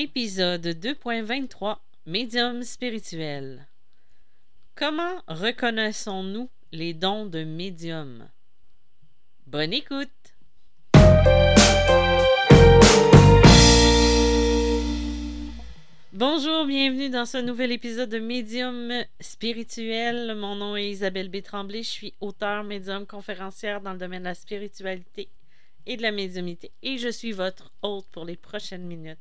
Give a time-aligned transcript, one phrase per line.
[0.00, 3.66] Épisode 2.23 Médium spirituel.
[4.76, 8.28] Comment reconnaissons-nous les dons de médium?
[9.48, 10.08] Bonne écoute!
[16.12, 20.36] Bonjour, bienvenue dans ce nouvel épisode de Médium spirituel.
[20.36, 21.38] Mon nom est Isabelle B.
[21.42, 25.28] Je suis auteur, médium, conférencière dans le domaine de la spiritualité
[25.86, 26.70] et de la médiumité.
[26.84, 29.18] Et je suis votre hôte pour les prochaines minutes.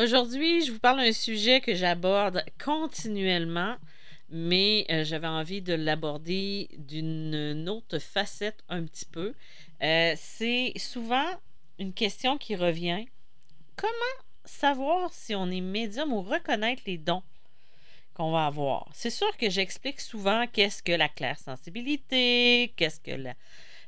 [0.00, 3.74] Aujourd'hui, je vous parle d'un sujet que j'aborde continuellement,
[4.30, 9.34] mais euh, j'avais envie de l'aborder d'une autre facette un petit peu.
[9.82, 11.26] Euh, c'est souvent
[11.80, 13.06] une question qui revient.
[13.74, 13.90] Comment
[14.44, 17.24] savoir si on est médium ou reconnaître les dons
[18.14, 18.88] qu'on va avoir?
[18.92, 23.34] C'est sûr que j'explique souvent qu'est-ce que la claire sensibilité, qu'est-ce que la,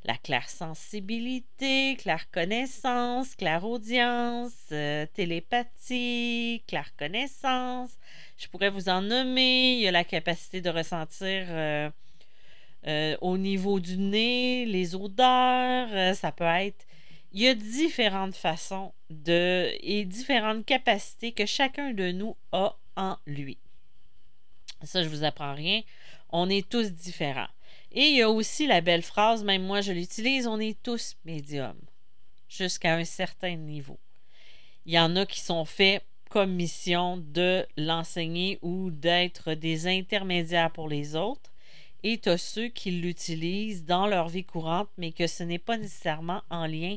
[0.05, 7.91] la clair-sensibilité, clair-connaissance, clair-audience, euh, télépathie, clair-connaissance.
[8.39, 9.75] Je pourrais vous en nommer.
[9.75, 11.91] Il y a la capacité de ressentir euh,
[12.87, 16.15] euh, au niveau du nez, les odeurs.
[16.17, 16.87] ça peut être.
[17.33, 23.17] Il y a différentes façons de et différentes capacités que chacun de nous a en
[23.27, 23.59] lui.
[24.83, 25.83] Ça, je vous apprends rien.
[26.31, 27.49] On est tous différents.
[27.93, 31.17] Et il y a aussi la belle phrase, même moi je l'utilise, on est tous
[31.25, 31.81] médiums,
[32.49, 33.99] jusqu'à un certain niveau.
[34.87, 40.71] Il y en a qui sont faits comme mission de l'enseigner ou d'être des intermédiaires
[40.71, 41.53] pour les autres.
[42.03, 45.77] Et tu as ceux qui l'utilisent dans leur vie courante, mais que ce n'est pas
[45.77, 46.97] nécessairement en lien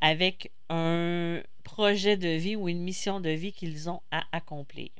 [0.00, 4.90] avec un projet de vie ou une mission de vie qu'ils ont à accomplir.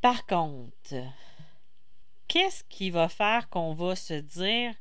[0.00, 0.94] Par contre,
[2.30, 4.72] qu'est-ce qui va faire qu'on va se dire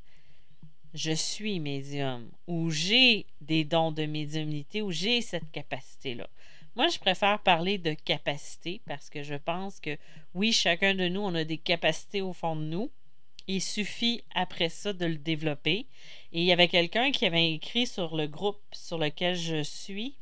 [0.94, 6.30] je suis médium ou j'ai des dons de médiumnité ou j'ai cette capacité-là?
[6.76, 9.98] Moi, je préfère parler de capacité parce que je pense que
[10.36, 12.92] oui, chacun de nous, on a des capacités au fond de nous.
[13.48, 15.88] Il suffit après ça de le développer.
[16.32, 20.16] Et il y avait quelqu'un qui avait écrit sur le groupe sur lequel je suis,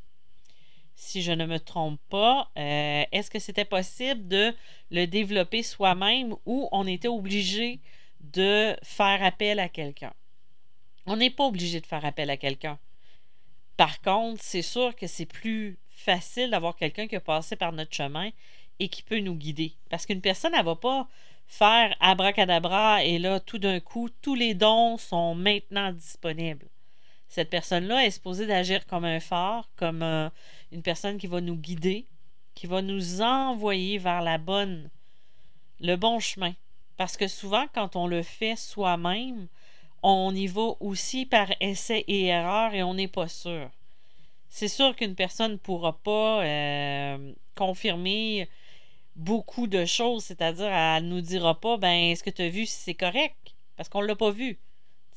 [0.97, 4.53] si je ne me trompe pas, euh, est-ce que c'était possible de
[4.89, 7.79] le développer soi-même ou on était obligé
[8.19, 10.11] de faire appel à quelqu'un?
[11.05, 12.79] On n'est pas obligé de faire appel à quelqu'un.
[13.77, 17.95] Par contre, c'est sûr que c'est plus facile d'avoir quelqu'un qui a passé par notre
[17.95, 18.31] chemin
[18.79, 19.73] et qui peut nous guider.
[19.91, 21.07] Parce qu'une personne, elle ne va pas
[21.45, 26.67] faire abracadabra et là, tout d'un coup, tous les dons sont maintenant disponibles.
[27.27, 30.03] Cette personne-là est supposée d'agir comme un phare, comme
[30.71, 32.05] une personne qui va nous guider,
[32.55, 34.89] qui va nous envoyer vers la bonne,
[35.79, 36.53] le bon chemin.
[36.97, 39.47] Parce que souvent, quand on le fait soi-même,
[40.01, 43.69] on y va aussi par essai et erreur et on n'est pas sûr.
[44.49, 48.49] C'est sûr qu'une personne ne pourra pas euh, confirmer
[49.15, 52.65] beaucoup de choses, c'est-à-dire elle ne nous dira pas ben est-ce que tu as vu
[52.65, 53.35] si c'est correct?
[53.75, 54.59] Parce qu'on ne l'a pas vu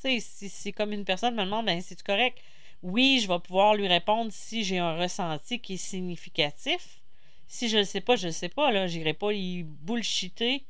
[0.00, 2.38] si c'est comme une personne me demande, ben, c'est correct?
[2.82, 7.00] Oui, je vais pouvoir lui répondre si j'ai un ressenti qui est significatif.
[7.46, 8.70] Si je ne le sais pas, je ne le sais pas.
[8.70, 10.64] Là, n'irai pas lui bullshiter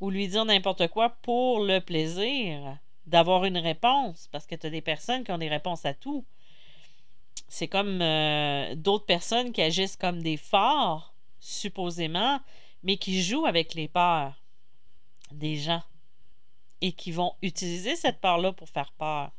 [0.00, 4.28] ou lui dire n'importe quoi pour le plaisir d'avoir une réponse.
[4.32, 6.24] Parce que tu as des personnes qui ont des réponses à tout.
[7.48, 12.40] C'est comme euh, d'autres personnes qui agissent comme des forts, supposément,
[12.82, 14.42] mais qui jouent avec les peurs
[15.30, 15.82] des gens
[16.82, 19.30] et qui vont utiliser cette part-là pour faire peur,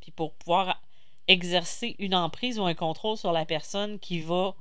[0.00, 0.82] puis pour pouvoir
[1.28, 4.56] exercer une emprise ou un contrôle sur la personne qui va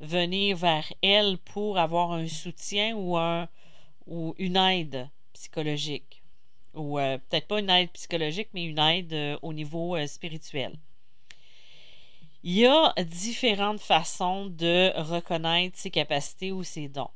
[0.00, 3.48] venir vers elle pour avoir un soutien ou, un,
[4.06, 6.22] ou une aide psychologique.
[6.74, 10.78] Ou euh, peut-être pas une aide psychologique, mais une aide euh, au niveau euh, spirituel.
[12.42, 17.10] Il y a différentes façons de reconnaître ses capacités ou ses dons.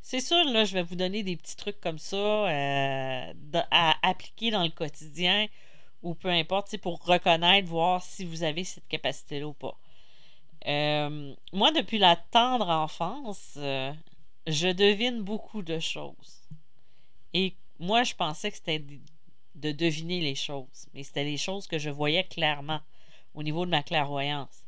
[0.00, 3.32] C'est sûr, là, je vais vous donner des petits trucs comme ça euh,
[3.70, 5.48] à appliquer dans le quotidien
[6.02, 9.76] ou peu importe, pour reconnaître, voir si vous avez cette capacité-là ou pas.
[10.66, 13.92] Euh, moi, depuis la tendre enfance, euh,
[14.46, 16.42] je devine beaucoup de choses.
[17.34, 18.84] Et moi, je pensais que c'était
[19.54, 22.80] de deviner les choses, mais c'était les choses que je voyais clairement
[23.34, 24.64] au niveau de ma clairvoyance.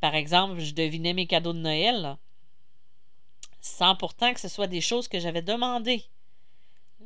[0.00, 2.16] Par exemple, je devinais mes cadeaux de Noël.
[3.60, 6.04] Sans pourtant que ce soit des choses que j'avais demandées.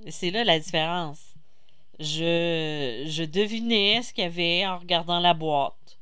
[0.08, 1.20] C'est là la différence.
[1.98, 5.98] Je, je devinais ce qu'il y avait en regardant la boîte.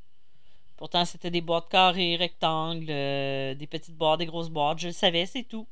[0.76, 4.78] Pourtant, c'était des boîtes carrées, rectangles, euh, des petites boîtes, des grosses boîtes.
[4.78, 5.66] Je le savais, c'est tout.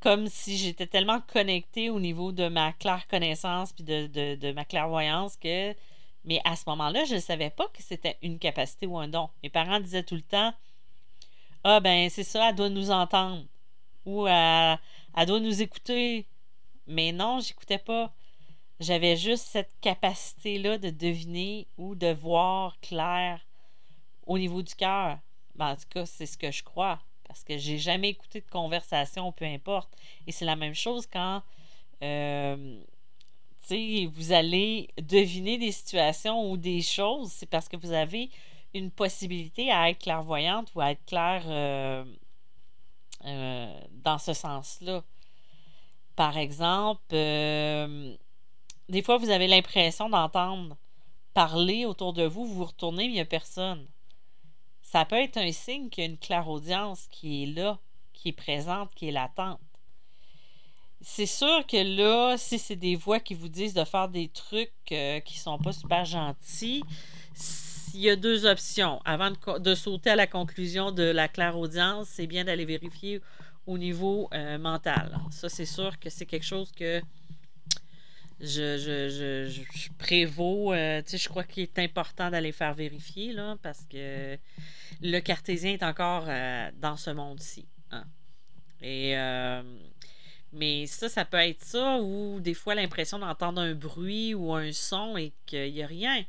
[0.00, 4.52] Comme si j'étais tellement connectée au niveau de ma claire connaissance puis de, de, de
[4.52, 5.74] ma clairvoyance que
[6.24, 9.28] Mais à ce moment-là, je ne savais pas que c'était une capacité ou un don.
[9.42, 10.52] Mes parents disaient tout le temps
[11.64, 13.44] Ah, ben, c'est ça, elle doit nous entendre.
[14.06, 14.78] Ou elle,
[15.16, 16.26] elle doit nous écouter.
[16.86, 18.12] Mais non, j'écoutais pas.
[18.80, 23.40] J'avais juste cette capacité-là de deviner ou de voir clair
[24.26, 25.18] au niveau du cœur.
[25.54, 27.00] Ben, en tout cas, c'est ce que je crois.
[27.28, 29.90] Parce que j'ai jamais écouté de conversation, peu importe.
[30.26, 31.42] Et c'est la même chose quand
[32.02, 32.80] euh,
[33.68, 38.30] vous allez deviner des situations ou des choses, c'est parce que vous avez
[38.74, 42.04] une possibilité à être clairvoyante ou à être clair euh,
[43.24, 45.02] euh, dans ce sens-là.
[46.16, 48.14] Par exemple, euh,
[48.88, 50.76] des fois, vous avez l'impression d'entendre
[51.34, 53.86] parler autour de vous, vous vous retournez, mais il n'y a personne.
[54.82, 57.78] Ça peut être un signe qu'il y a une clairaudience qui est là,
[58.12, 59.60] qui est présente, qui est latente.
[61.00, 64.72] C'est sûr que là, si c'est des voix qui vous disent de faire des trucs
[64.84, 66.82] qui sont pas super gentils,
[67.94, 69.00] il y a deux options.
[69.04, 73.20] Avant de, sauter à la conclusion de la clairaudience, c'est bien d'aller vérifier
[73.66, 75.18] au niveau euh, mental.
[75.30, 77.00] Ça, c'est sûr que c'est quelque chose que
[78.40, 79.50] je, je, je.
[80.12, 84.36] Euh, je crois qu'il est important d'aller faire vérifier là, parce que
[85.02, 86.26] le cartésien est encore
[86.80, 87.66] dans ce monde-ci.
[87.90, 88.04] Hein.
[88.80, 89.14] Et
[90.52, 94.72] mais ça, ça peut être ça, ou des fois l'impression d'entendre un bruit ou un
[94.72, 96.24] son et qu'il n'y a rien.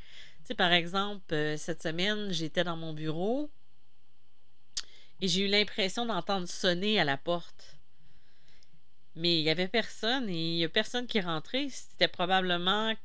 [0.56, 3.50] Par exemple, euh, cette semaine, j'étais dans mon bureau
[5.22, 7.78] et j'ai eu l'impression d'entendre sonner à la porte.
[9.16, 11.68] Mais il n'y avait personne et il n'y a personne qui rentrait.
[11.70, 12.96] C'était probablement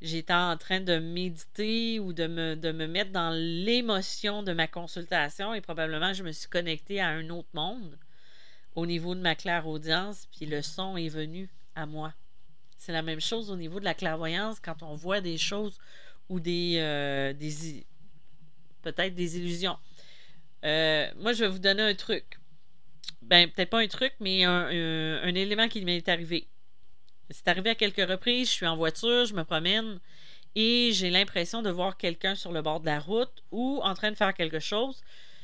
[0.00, 4.66] j'étais en train de méditer ou de me, de me mettre dans l'émotion de ma
[4.66, 7.98] consultation et probablement je me suis connectée à un autre monde
[8.74, 12.12] au niveau de ma claire-audience, puis le son est venu à moi.
[12.76, 15.78] C'est la même chose au niveau de la clairvoyance quand on voit des choses
[16.28, 17.84] ou des, euh, des
[18.82, 19.76] peut-être des illusions.
[20.64, 22.38] Euh, moi, je vais vous donner un truc.
[23.22, 26.48] Ben, peut-être pas un truc, mais un, élément qui m'est arrivé.
[27.30, 28.48] C'est arrivé à quelques reprises.
[28.48, 29.98] Je suis en voiture, je me promène
[30.54, 34.10] et j'ai l'impression de voir quelqu'un sur le bord de la route ou en train
[34.10, 35.02] de faire quelque chose.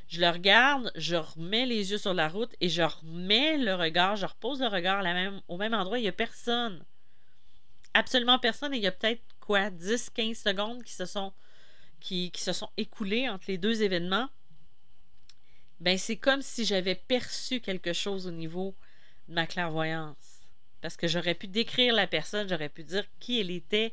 [0.09, 4.17] Je le regarde, je remets les yeux sur la route et je remets le regard,
[4.17, 5.05] je repose le regard
[5.49, 5.99] au même endroit.
[5.99, 6.85] Il n'y a personne.
[7.95, 8.75] Absolument personne.
[8.75, 11.33] Et il y a peut-être quoi, 10-15 secondes qui se sont
[11.99, 14.29] qui, se sont écoulées entre les deux événements.
[15.81, 18.77] Ben, c'est comme si j'avais perçu quelque chose au niveau
[19.29, 20.47] de ma clairvoyance.
[20.81, 23.93] Parce que j'aurais pu décrire la personne, j'aurais pu dire qui elle était,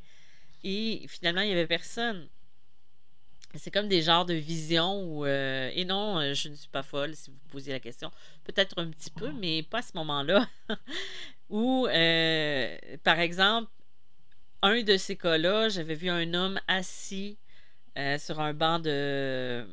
[0.63, 2.30] et finalement, il n'y avait personne.
[3.56, 6.83] C'est comme des genres de visions où, euh, et non, euh, je ne suis pas
[6.83, 8.12] folle si vous posiez la question.
[8.44, 10.48] Peut-être un petit peu, mais pas à ce moment-là.
[11.50, 13.71] Ou, euh, par exemple,
[14.68, 17.38] un de ces cas-là, j'avais vu un homme assis
[18.19, 19.66] sur un banc de.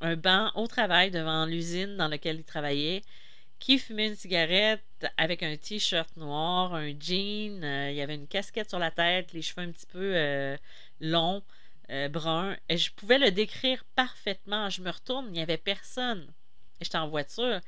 [0.00, 3.02] un banc au travail devant l'usine dans laquelle il travaillait,
[3.60, 4.82] qui fumait une cigarette
[5.16, 9.42] avec un t-shirt noir, un jean, il y avait une casquette sur la tête, les
[9.42, 10.56] cheveux un petit peu
[11.00, 11.42] longs.
[11.92, 12.56] Euh, brun.
[12.68, 14.70] Et je pouvais le décrire parfaitement.
[14.70, 16.26] Je me retourne, il n'y avait personne.
[16.80, 17.60] J'étais en voiture.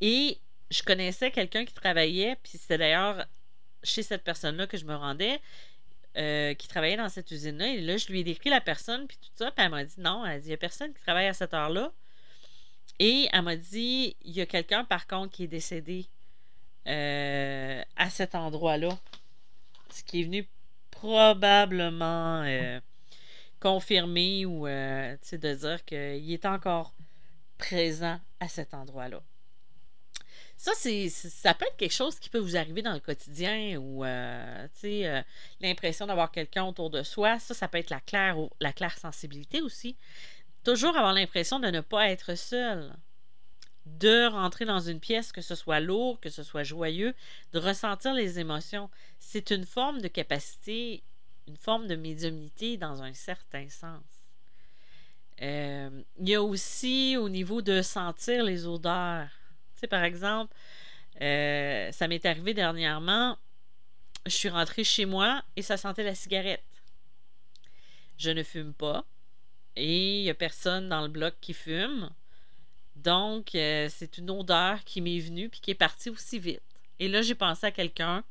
[0.00, 0.38] Et
[0.70, 3.26] je connaissais quelqu'un qui travaillait, puis c'était d'ailleurs
[3.82, 5.40] chez cette personne-là que je me rendais,
[6.16, 7.68] euh, qui travaillait dans cette usine-là.
[7.68, 9.50] Et là, je lui ai décrit la personne, puis tout ça.
[9.50, 11.54] Puis elle m'a dit non, elle dit il n'y a personne qui travaille à cette
[11.54, 11.92] heure-là.
[12.98, 16.06] Et elle m'a dit il y a quelqu'un, par contre, qui est décédé
[16.86, 18.98] euh, à cet endroit-là.
[19.90, 20.48] Ce qui est venu
[20.90, 22.44] probablement
[23.62, 26.92] confirmer ou euh, de dire qu'il est encore
[27.58, 29.22] présent à cet endroit-là.
[30.62, 34.68] Ça, ça peut être quelque chose qui peut vous arriver dans le quotidien ou euh,
[34.84, 35.22] euh,
[35.60, 37.40] l'impression d'avoir quelqu'un autour de soi.
[37.40, 39.96] Ça, ça peut être la claire, la claire sensibilité aussi.
[40.62, 42.94] Toujours avoir l'impression de ne pas être seul.
[43.86, 47.12] De rentrer dans une pièce, que ce soit lourd, que ce soit joyeux,
[47.52, 48.88] de ressentir les émotions.
[49.18, 51.02] C'est une forme de capacité
[51.48, 54.04] une forme de médiumnité dans un certain sens.
[55.40, 55.90] Euh,
[56.20, 59.28] il y a aussi au niveau de sentir les odeurs.
[59.88, 60.54] Par exemple,
[61.20, 63.36] euh, ça m'est arrivé dernièrement,
[64.26, 66.64] je suis rentrée chez moi et ça sentait la cigarette.
[68.18, 69.04] Je ne fume pas
[69.76, 72.10] et il n'y a personne dans le bloc qui fume.
[72.96, 76.62] Donc, euh, c'est une odeur qui m'est venue puis qui est partie aussi vite.
[76.98, 78.22] Et là, j'ai pensé à quelqu'un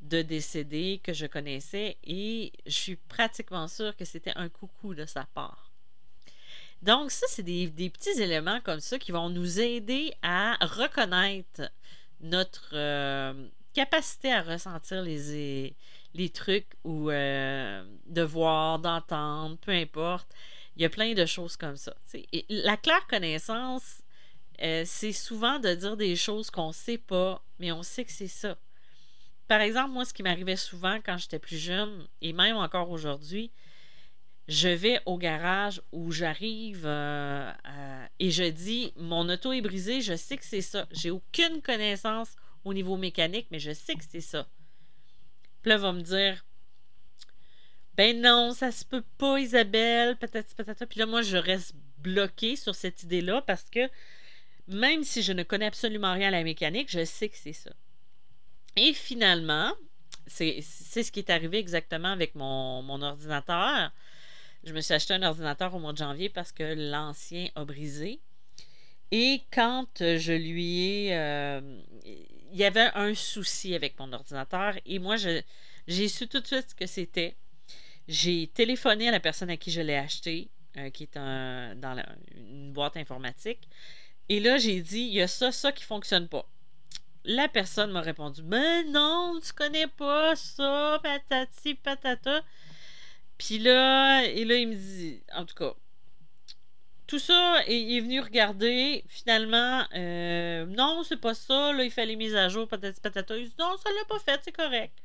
[0.00, 5.04] de décédé que je connaissais et je suis pratiquement sûre que c'était un coucou de
[5.04, 5.71] sa part.
[6.82, 11.70] Donc, ça, c'est des, petits éléments comme ça qui vont nous aider à reconnaître
[12.20, 15.74] notre euh, capacité à ressentir les,
[16.14, 20.28] les trucs ou de voir, d'entendre, peu importe.
[20.76, 21.94] Il y a plein de choses comme ça.
[22.14, 24.02] Et la claire connaissance,
[24.58, 28.28] c'est souvent de dire des choses qu'on ne sait pas, mais on sait que c'est
[28.28, 28.56] ça.
[29.48, 33.50] Par exemple, moi, ce qui m'arrivait souvent quand j'étais plus jeune, et même encore aujourd'hui,
[34.48, 37.52] je vais au garage où j'arrive euh,
[38.18, 40.86] et je dis mon auto est brisée, je sais que c'est ça.
[40.90, 42.34] J'ai aucune connaissance
[42.64, 44.48] au niveau mécanique, mais je sais que c'est ça.
[45.62, 46.44] Puis là, va me dire
[47.96, 50.84] Ben non, ça se peut pas, Isabelle, peut-être, peut-être.
[50.86, 53.88] Puis là, moi, je reste bloquée sur cette idée-là parce que
[54.66, 57.70] même si je ne connais absolument rien à la mécanique, je sais que c'est ça.
[58.76, 59.72] Et finalement,
[60.26, 63.92] c'est ce qui est arrivé exactement avec mon, mon ordinateur.
[64.64, 68.20] Je me suis acheté un ordinateur au mois de janvier parce que l'ancien a brisé.
[69.10, 71.16] Et quand je lui ai...
[71.16, 71.80] Euh,
[72.52, 76.70] il y avait un souci avec mon ordinateur et moi, j'ai su tout de suite
[76.70, 77.34] ce que c'était.
[78.08, 82.04] J'ai téléphoné à la personne à qui je l'ai acheté, euh, qui est dans
[82.36, 83.68] une boîte informatique.
[84.28, 86.46] Et là, j'ai dit, il y a ça, ça qui ne fonctionne pas.
[87.24, 92.42] La personne m'a répondu, mais non, tu connais pas ça, patati, patata.
[93.44, 95.74] Puis là, et là, il me dit, en tout cas,
[97.08, 99.04] tout ça, il est venu regarder.
[99.08, 101.72] Finalement, euh, non, c'est pas ça.
[101.72, 104.52] Là, il fait les mises à jour, peut-être dit, non, ça l'a pas fait, c'est
[104.52, 104.96] correct.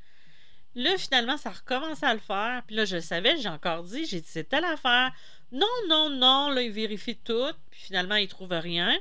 [0.76, 2.62] Là, finalement, ça recommence à le faire.
[2.68, 5.12] Puis là, je le savais, j'ai encore dit, j'ai dit, c'est telle affaire.
[5.52, 6.52] Non, non, non.
[6.52, 7.52] Là, il vérifie tout.
[7.72, 8.96] Puis finalement, il trouve rien.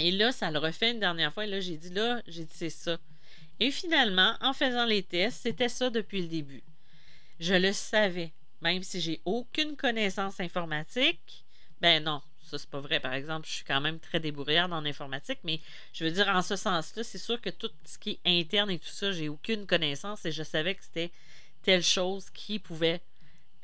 [0.00, 1.44] Et là, ça le refait une dernière fois.
[1.44, 2.98] Et là, j'ai dit, là, j'ai dit, c'est ça.
[3.60, 6.64] Et finalement, en faisant les tests, c'était ça depuis le début.
[7.42, 8.30] Je le savais.
[8.60, 11.44] Même si j'ai aucune connaissance informatique,
[11.80, 13.00] ben non, ça c'est pas vrai.
[13.00, 15.58] Par exemple, je suis quand même très débrouillarde en informatique, mais
[15.92, 18.78] je veux dire, en ce sens-là, c'est sûr que tout ce qui est interne et
[18.78, 21.10] tout ça, j'ai aucune connaissance et je savais que c'était
[21.62, 23.00] telle chose qui pouvait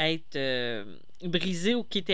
[0.00, 2.04] être euh, brisée ou qui,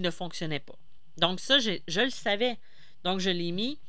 [0.00, 0.78] ne fonctionnait pas.
[1.16, 2.58] Donc ça, je, je le savais.
[3.02, 3.80] Donc je l'ai mis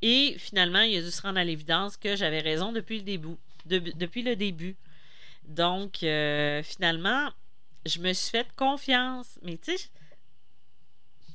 [0.00, 3.36] et finalement, il a dû se rendre à l'évidence que j'avais raison depuis le début.
[3.66, 4.76] depuis le début.
[5.44, 7.30] Donc, euh, finalement,
[7.86, 9.38] je me suis fait confiance.
[9.42, 9.88] Mais tu sais,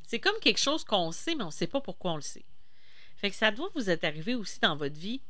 [0.07, 2.45] c'est comme quelque chose qu'on sait, mais on ne sait pas pourquoi on le sait.
[3.17, 5.21] Fait que ça doit vous être arrivé aussi dans votre vie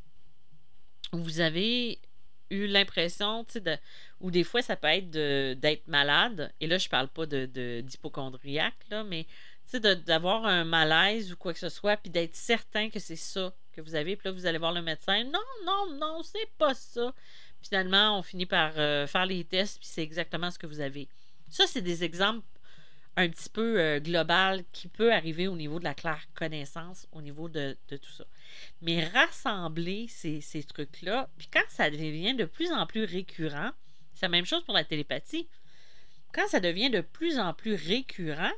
[1.13, 2.00] où vous avez
[2.50, 3.82] eu l'impression, tu sais,
[4.20, 8.75] ou des fois ça peut être d'être malade, et là je parle pas de, d'hypochondriaque,
[9.08, 9.25] mais
[9.70, 13.15] tu sais, d'avoir un malaise ou quoi que ce soit, puis d'être certain que c'est
[13.15, 16.50] ça que vous avez, puis là vous allez voir le médecin, non, non, non, c'est
[16.58, 17.13] pas ça.
[17.67, 21.07] Finalement, on finit par euh, faire les tests, puis c'est exactement ce que vous avez.
[21.50, 22.45] Ça, c'est des exemples
[23.17, 27.24] un petit peu euh, global qui peut arriver au niveau de la claire connaissance, au
[27.24, 28.25] niveau de, tout ça.
[28.84, 33.72] Mais rassembler ces, trucs-là, puis quand ça devient de plus en plus récurrent,
[34.13, 35.48] c'est la même chose pour la télépathie.
[36.34, 38.53] Quand ça devient de plus en plus récurrent,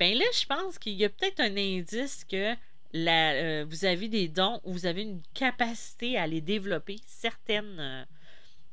[0.00, 2.56] ben là, je pense qu'il y a peut-être un indice que
[2.92, 8.08] la, euh, vous avez des dons ou vous avez une capacité à les développer, certaines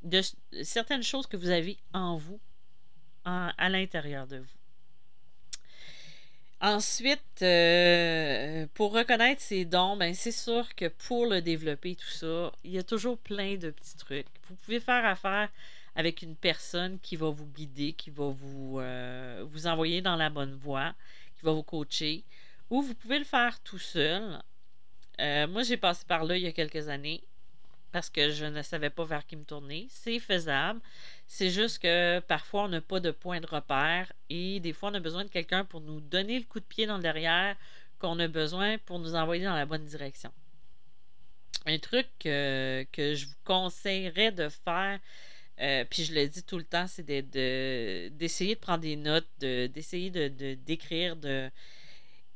[0.04, 0.22] de
[0.64, 2.40] certaines choses que vous avez en vous,
[3.26, 4.58] à l'intérieur de vous.
[6.60, 12.52] Ensuite, euh, pour reconnaître ces dons, ben c'est sûr que pour le développer, tout ça,
[12.64, 14.26] il y a toujours plein de petits trucs.
[14.50, 15.50] Vous pouvez faire affaire
[15.96, 20.56] avec une personne qui va vous guider, qui va vous, euh, envoyer dans la bonne
[20.56, 20.96] voie,
[21.38, 22.24] qui va vous coacher,
[22.72, 24.42] ou vous pouvez le faire tout seul.
[25.20, 27.24] Euh, moi, j'ai passé par là il y a quelques années
[27.92, 29.88] parce que je ne savais pas vers qui me tourner.
[29.90, 30.80] C'est faisable.
[31.28, 34.94] C'est juste que parfois, on n'a pas de point de repère et des fois, on
[34.94, 37.56] a besoin de quelqu'un pour nous donner le coup de pied dans le derrière
[38.00, 40.32] qu'on a besoin pour nous envoyer dans la bonne direction.
[41.66, 45.00] Un truc que, je vous conseillerais de faire,
[45.60, 50.12] euh, puis je le dis tout le temps, c'est d'essayer de, prendre des notes, d'essayer
[50.12, 51.16] de, d'écrire.
[51.16, 51.50] De,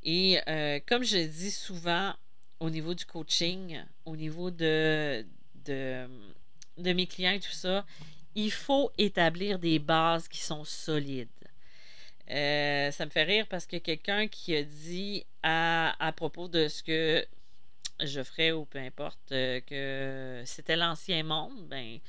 [0.04, 2.14] et euh, comme je dis souvent
[2.60, 5.26] au niveau du coaching, au niveau de,
[5.66, 6.08] de,
[6.78, 7.86] mes clients et tout ça,
[8.36, 11.30] il faut établir des bases qui sont solides.
[12.30, 16.82] Euh, ça me fait rire parce que quelqu'un qui a dit à, propos de ce
[16.82, 17.26] que
[18.00, 22.00] je ferais ou peu importe euh, que c'était l'ancien monde, ben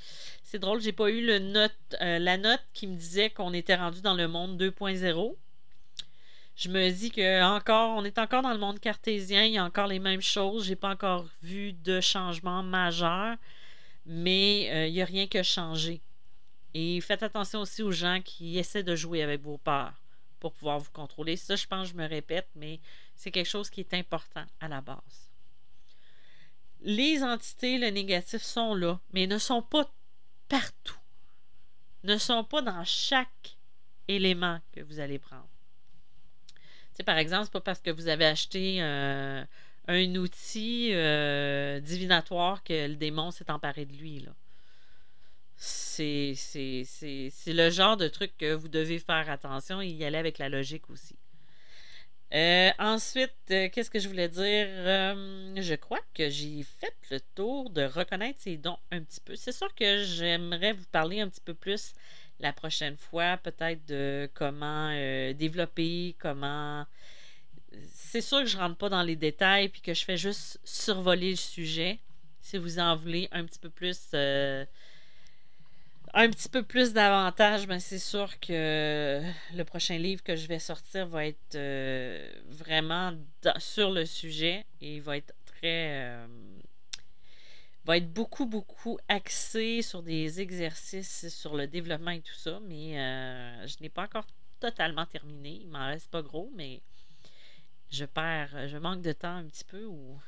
[0.44, 1.68] c'est drôle, j'ai pas eu euh,
[2.00, 5.36] la note qui me disait qu'on était rendu dans le monde 2.0.
[6.54, 9.64] Je me dis que encore, on est encore dans le monde cartésien, il y a
[9.64, 10.66] encore les mêmes choses.
[10.66, 13.36] J'ai pas encore vu de changement majeur,
[14.04, 16.00] mais euh, il n'y a rien que changé.
[16.74, 19.94] Et faites attention aussi aux gens qui essaient de jouer avec vos peurs
[20.40, 21.36] pour pouvoir vous contrôler.
[21.36, 22.80] Ça, je pense, je me répète, mais
[23.14, 25.30] c'est quelque chose qui est important à la base.
[26.80, 29.88] Les entités, le négatif sont là, mais ne sont pas
[30.48, 30.98] partout.
[32.02, 33.56] ne sont pas dans chaque
[34.08, 35.48] élément que vous allez prendre.
[36.96, 38.80] Sais, par exemple, c'est pas parce que vous avez acheté
[39.88, 44.20] un outil euh, divinatoire que le démon s'est emparé de lui.
[44.20, 44.32] Là.
[45.56, 46.34] C'est,
[47.46, 50.90] le genre de truc que vous devez faire attention et y aller avec la logique
[50.90, 51.16] aussi.
[52.34, 54.66] Euh, ensuite, euh, qu'est-ce que je voulais dire?
[55.62, 59.36] je crois que j'ai fait le tour de reconnaître ses dons un petit peu.
[59.36, 61.92] C'est sûr que j'aimerais vous parler un petit peu plus
[62.42, 66.84] la prochaine fois, peut-être de comment euh, développer, comment.
[67.94, 71.30] C'est sûr que je rentre pas dans les détails puis que je fais juste survoler
[71.30, 71.98] le sujet.
[72.42, 74.08] Si vous en voulez un petit peu plus.
[74.14, 74.64] Euh,
[76.14, 79.22] un petit peu plus d'avantages, ben c'est sûr que
[79.54, 83.14] le prochain livre que je vais sortir va être euh, vraiment
[83.56, 86.18] sur le sujet et va être très
[87.84, 92.98] va être beaucoup, beaucoup axé sur des exercices, sur le développement et tout ça, mais
[92.98, 94.26] euh, je n'ai pas encore
[94.60, 95.58] totalement terminé.
[95.62, 96.80] Il m'en reste pas gros, mais
[97.90, 99.84] je perds, je manque de temps un petit peu.
[99.84, 100.20] Ou...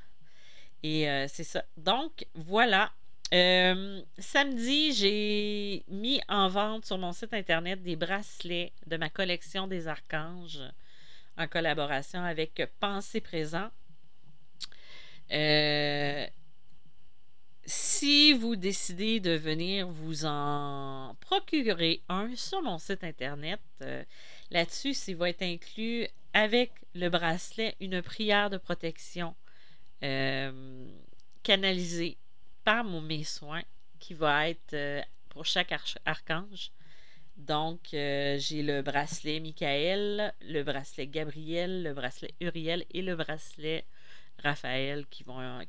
[0.83, 1.65] Et euh, c'est ça.
[1.77, 2.93] Donc, voilà.
[3.33, 9.67] Euh, samedi, j'ai mis en vente sur mon site internet des bracelets de ma collection
[9.67, 10.61] des archanges
[11.37, 13.71] en collaboration avec Pensée Présent.
[15.33, 16.27] Euh,
[17.67, 24.05] si vous décidez de venir vous en procurer un sur mon site internet, euh,
[24.51, 29.35] là-dessus, il va être inclus avec le bracelet une prière de protection
[30.03, 30.87] euh,
[31.43, 32.19] canalisée
[32.65, 33.63] par mon, mes soins
[33.99, 36.71] qui va être euh, pour chaque archange.
[37.37, 43.85] Donc, j'ai le bracelet Michael, le bracelet Gabriel, le bracelet Uriel et le bracelet
[44.43, 45.25] Raphaël qui,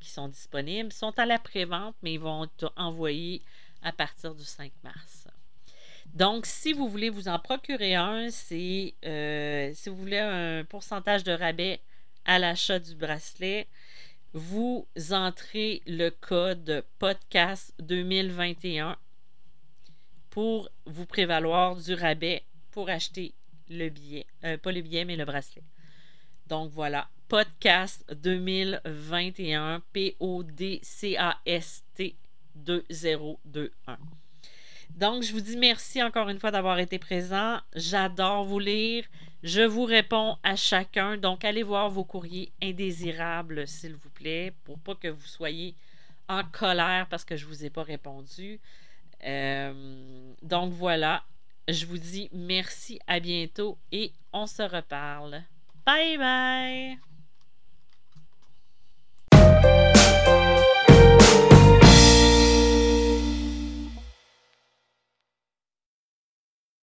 [0.09, 0.89] sont disponibles.
[0.89, 3.41] Ils sont à la prévente, mais ils vont être envoyés
[3.81, 5.27] à partir du 5 mars.
[6.13, 11.23] Donc, si vous voulez vous en procurer un, c'est euh, si vous voulez un pourcentage
[11.23, 11.81] de rabais
[12.25, 13.67] à l'achat du bracelet,
[14.33, 18.97] vous entrez le code podcast 2021
[20.29, 23.33] pour vous prévaloir du rabais pour acheter
[23.69, 25.63] le billet, euh, pas le billet, mais le bracelet.
[26.47, 30.85] Donc voilà, podcast 2021, P-O-D-C-A-S-T
[32.55, 33.97] 2021.
[34.91, 37.59] Donc, je vous dis merci encore une fois d'avoir été présent.
[37.75, 39.05] J'adore vous lire.
[39.41, 41.17] Je vous réponds à chacun.
[41.17, 45.75] Donc, allez voir vos courriers indésirables, s'il vous plaît, pour pas que vous soyez
[46.29, 48.59] en colère parce que je ne vous ai pas répondu.
[49.23, 51.23] Euh, donc, voilà.
[51.67, 55.43] Je vous dis merci, à bientôt et on se reparle.
[55.85, 56.97] Bye bye!